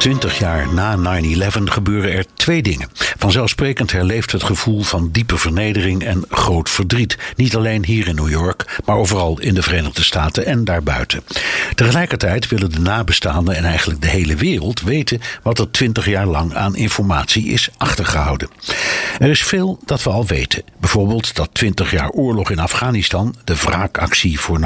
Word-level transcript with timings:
20 0.00 0.38
jaar 0.38 0.74
na 0.74 1.20
9-11 1.22 1.22
gebeuren 1.64 2.12
er 2.12 2.24
twee 2.34 2.62
dingen. 2.62 2.88
Vanzelfsprekend 3.18 3.92
herleeft 3.92 4.32
het 4.32 4.42
gevoel 4.42 4.82
van 4.82 5.08
diepe 5.12 5.38
vernedering 5.38 6.04
en 6.04 6.24
groot 6.30 6.70
verdriet. 6.70 7.18
Niet 7.36 7.56
alleen 7.56 7.84
hier 7.84 8.08
in 8.08 8.14
New 8.14 8.30
York, 8.30 8.80
maar 8.84 8.96
overal 8.96 9.40
in 9.40 9.54
de 9.54 9.62
Verenigde 9.62 10.02
Staten 10.02 10.46
en 10.46 10.64
daarbuiten. 10.64 11.22
Tegelijkertijd 11.74 12.48
willen 12.48 12.70
de 12.70 12.80
nabestaanden 12.80 13.56
en 13.56 13.64
eigenlijk 13.64 14.00
de 14.00 14.08
hele 14.08 14.34
wereld 14.34 14.80
weten 14.80 15.20
wat 15.42 15.58
er 15.58 15.70
20 15.70 16.06
jaar 16.06 16.26
lang 16.26 16.54
aan 16.54 16.76
informatie 16.76 17.46
is 17.46 17.68
achtergehouden. 17.76 18.48
Er 19.18 19.30
is 19.30 19.42
veel 19.42 19.78
dat 19.84 20.02
we 20.02 20.10
al 20.10 20.26
weten. 20.26 20.62
Bijvoorbeeld 20.78 21.34
dat 21.34 21.54
20 21.54 21.90
jaar 21.90 22.10
oorlog 22.10 22.50
in 22.50 22.58
Afghanistan, 22.58 23.34
de 23.44 23.56
wraakactie 23.56 24.40
voor 24.40 24.60
9-11, 24.60 24.64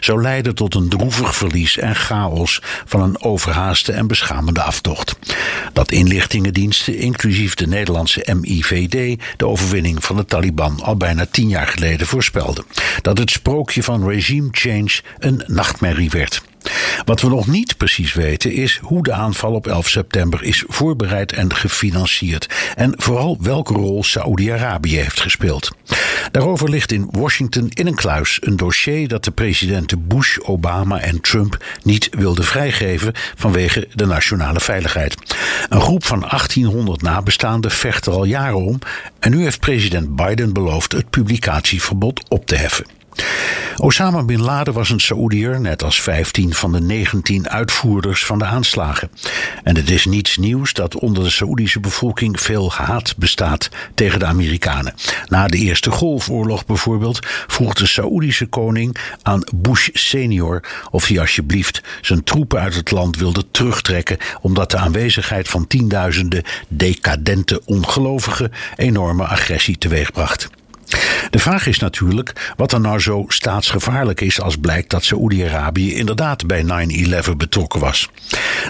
zou 0.00 0.22
leiden 0.22 0.54
tot 0.54 0.74
een 0.74 0.88
droevig 0.88 1.36
verlies 1.36 1.78
en 1.78 1.94
chaos 1.94 2.62
van 2.84 3.02
een 3.02 3.22
overhaaste 3.22 3.92
en 3.92 4.06
aftocht. 4.62 5.16
Dat 5.72 5.92
inlichtingendiensten, 5.92 6.96
inclusief 6.96 7.54
de 7.54 7.66
Nederlandse 7.66 8.36
MIVD, 8.40 9.20
de 9.36 9.46
overwinning 9.46 10.04
van 10.04 10.16
de 10.16 10.24
Taliban 10.24 10.80
al 10.82 10.96
bijna 10.96 11.26
tien 11.30 11.48
jaar 11.48 11.66
geleden 11.66 12.06
voorspelden. 12.06 12.64
Dat 13.02 13.18
het 13.18 13.30
sprookje 13.30 13.82
van 13.82 14.08
regime 14.08 14.48
change 14.50 15.00
een 15.18 15.42
nachtmerrie 15.46 16.10
werd. 16.10 16.42
Wat 17.04 17.20
we 17.20 17.28
nog 17.28 17.46
niet 17.46 17.76
precies 17.76 18.12
weten 18.12 18.52
is 18.52 18.78
hoe 18.82 19.02
de 19.02 19.12
aanval 19.12 19.52
op 19.52 19.66
11 19.66 19.88
september 19.88 20.42
is 20.42 20.64
voorbereid 20.66 21.32
en 21.32 21.54
gefinancierd. 21.54 22.46
En 22.76 22.94
vooral 22.96 23.36
welke 23.40 23.72
rol 23.72 24.04
Saoedi-Arabië 24.04 24.96
heeft 24.96 25.20
gespeeld. 25.20 25.70
Daarover 26.30 26.70
ligt 26.70 26.92
in 26.92 27.08
Washington 27.10 27.68
in 27.68 27.86
een 27.86 27.94
kluis 27.94 28.38
een 28.40 28.56
dossier 28.56 29.08
dat 29.08 29.24
de 29.24 29.30
presidenten 29.30 30.06
Bush, 30.06 30.38
Obama 30.38 31.00
en 31.00 31.20
Trump 31.20 31.64
niet 31.82 32.08
wilden 32.10 32.44
vrijgeven 32.44 33.12
vanwege 33.36 33.88
de 33.94 34.06
nationale 34.06 34.60
veiligheid. 34.60 35.16
Een 35.68 35.80
groep 35.80 36.04
van 36.04 36.20
1800 36.20 37.02
nabestaanden 37.02 37.70
vecht 37.70 38.06
er 38.06 38.12
al 38.12 38.24
jaren 38.24 38.64
om 38.64 38.78
en 39.18 39.30
nu 39.30 39.42
heeft 39.42 39.60
president 39.60 40.16
Biden 40.16 40.52
beloofd 40.52 40.92
het 40.92 41.10
publicatieverbod 41.10 42.28
op 42.28 42.46
te 42.46 42.54
heffen. 42.54 43.01
Osama 43.76 44.22
bin 44.24 44.40
Laden 44.40 44.74
was 44.74 44.90
een 44.90 45.00
Saoediër, 45.00 45.60
net 45.60 45.82
als 45.82 46.00
15 46.00 46.54
van 46.54 46.72
de 46.72 46.80
19 46.80 47.48
uitvoerders 47.48 48.24
van 48.24 48.38
de 48.38 48.44
aanslagen. 48.44 49.10
En 49.62 49.76
het 49.76 49.90
is 49.90 50.04
niets 50.04 50.36
nieuws 50.36 50.72
dat 50.72 50.96
onder 50.96 51.24
de 51.24 51.30
Saoedische 51.30 51.80
bevolking 51.80 52.40
veel 52.40 52.72
haat 52.72 53.16
bestaat 53.16 53.68
tegen 53.94 54.18
de 54.18 54.24
Amerikanen. 54.24 54.94
Na 55.28 55.46
de 55.46 55.56
Eerste 55.56 55.90
Golfoorlog 55.90 56.66
bijvoorbeeld 56.66 57.18
vroeg 57.46 57.74
de 57.74 57.86
Saoedische 57.86 58.46
koning 58.46 58.96
aan 59.22 59.44
Bush 59.54 59.88
senior 59.92 60.62
of 60.90 61.06
hij 61.06 61.20
alsjeblieft 61.20 61.82
zijn 62.00 62.24
troepen 62.24 62.60
uit 62.60 62.74
het 62.74 62.90
land 62.90 63.16
wilde 63.16 63.44
terugtrekken, 63.50 64.18
omdat 64.40 64.70
de 64.70 64.76
aanwezigheid 64.76 65.48
van 65.48 65.66
tienduizenden 65.66 66.42
decadente 66.68 67.62
ongelovigen 67.64 68.52
enorme 68.76 69.24
agressie 69.24 69.78
teweegbracht. 69.78 70.50
De 71.32 71.38
vraag 71.38 71.66
is 71.66 71.78
natuurlijk 71.78 72.52
wat 72.56 72.72
er 72.72 72.80
nou 72.80 72.98
zo 72.98 73.24
staatsgevaarlijk 73.28 74.20
is 74.20 74.40
als 74.40 74.56
blijkt 74.56 74.90
dat 74.90 75.04
Saoedi-Arabië 75.04 75.94
inderdaad 75.94 76.46
bij 76.46 76.64
9-11 77.24 77.36
betrokken 77.36 77.80
was. 77.80 78.08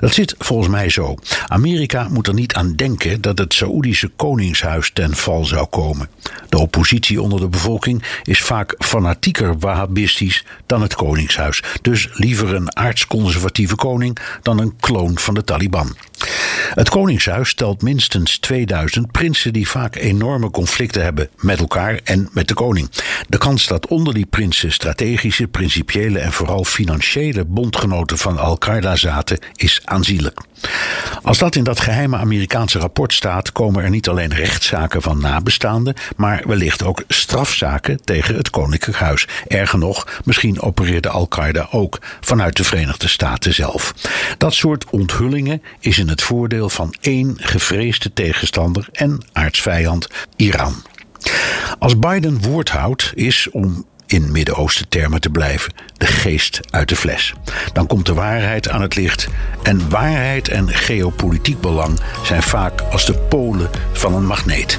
Dat 0.00 0.14
zit 0.14 0.34
volgens 0.38 0.68
mij 0.68 0.90
zo. 0.90 1.14
Amerika 1.46 2.08
moet 2.08 2.26
er 2.26 2.34
niet 2.34 2.54
aan 2.54 2.74
denken 2.74 3.20
dat 3.20 3.38
het 3.38 3.54
Saoedische 3.54 4.08
koningshuis 4.16 4.90
ten 4.92 5.16
val 5.16 5.44
zou 5.44 5.66
komen. 5.66 6.08
De 6.48 6.58
oppositie 6.58 7.22
onder 7.22 7.40
de 7.40 7.48
bevolking 7.48 8.02
is 8.22 8.42
vaak 8.42 8.74
fanatieker 8.78 9.58
wahhabistisch 9.58 10.44
dan 10.66 10.82
het 10.82 10.94
koningshuis. 10.94 11.62
Dus 11.80 12.08
liever 12.12 12.54
een 12.54 12.76
aardsconservatieve 12.76 13.74
koning 13.74 14.18
dan 14.42 14.58
een 14.58 14.76
kloon 14.80 15.18
van 15.18 15.34
de 15.34 15.44
Taliban. 15.44 15.96
Het 16.74 16.88
Koningshuis 16.88 17.48
stelt 17.48 17.82
minstens 17.82 18.38
2000 18.38 19.12
prinsen 19.12 19.52
die 19.52 19.68
vaak 19.68 19.96
enorme 19.96 20.50
conflicten 20.50 21.02
hebben 21.02 21.28
met 21.36 21.58
elkaar 21.58 22.00
en 22.04 22.28
met 22.32 22.48
de 22.48 22.54
koning. 22.54 22.90
De 23.28 23.38
kans 23.38 23.66
dat 23.66 23.86
onder 23.86 24.14
die 24.14 24.26
prinsen 24.26 24.72
strategische, 24.72 25.48
principiële 25.48 26.18
en 26.18 26.32
vooral 26.32 26.64
financiële 26.64 27.44
bondgenoten 27.44 28.18
van 28.18 28.38
Al-Qaeda 28.38 28.96
zaten 28.96 29.38
is 29.54 29.80
aanzienlijk. 29.84 30.40
Als 31.22 31.38
dat 31.38 31.56
in 31.56 31.64
dat 31.64 31.80
geheime 31.80 32.16
Amerikaanse 32.16 32.78
rapport 32.78 33.12
staat, 33.12 33.52
komen 33.52 33.84
er 33.84 33.90
niet 33.90 34.08
alleen 34.08 34.34
rechtszaken 34.34 35.02
van 35.02 35.20
nabestaanden, 35.20 35.94
maar 36.16 36.42
wellicht 36.46 36.84
ook 36.84 37.02
strafzaken 37.08 38.04
tegen 38.04 38.36
het 38.36 38.50
Koninklijk 38.50 38.98
Huis. 38.98 39.28
Erger 39.48 39.78
nog, 39.78 40.20
misschien 40.24 40.60
opereerde 40.60 41.08
Al-Qaeda 41.08 41.68
ook 41.70 41.98
vanuit 42.20 42.56
de 42.56 42.64
Verenigde 42.64 43.08
Staten 43.08 43.54
zelf. 43.54 43.94
Dat 44.38 44.54
soort 44.54 44.90
onthullingen 44.90 45.62
is 45.80 45.98
in 45.98 46.08
het 46.08 46.22
van 46.68 46.94
één 47.00 47.36
gevreesde 47.40 48.12
tegenstander 48.12 48.88
en 48.92 49.24
aardsvijand, 49.32 50.08
Iran. 50.36 50.74
Als 51.78 51.98
Biden 51.98 52.42
woord 52.42 52.70
houdt, 52.70 53.12
is 53.14 53.48
om 53.50 53.86
in 54.06 54.32
Midden-Oosten 54.32 54.88
termen 54.88 55.20
te 55.20 55.30
blijven, 55.30 55.72
de 55.92 56.06
geest 56.06 56.60
uit 56.70 56.88
de 56.88 56.96
fles. 56.96 57.34
Dan 57.72 57.86
komt 57.86 58.06
de 58.06 58.14
waarheid 58.14 58.68
aan 58.68 58.82
het 58.82 58.96
licht. 58.96 59.28
En 59.62 59.90
waarheid 59.90 60.48
en 60.48 60.68
geopolitiek 60.68 61.60
belang 61.60 62.00
zijn 62.24 62.42
vaak 62.42 62.80
als 62.80 63.06
de 63.06 63.14
polen 63.14 63.70
van 63.92 64.14
een 64.14 64.26
magneet. 64.26 64.78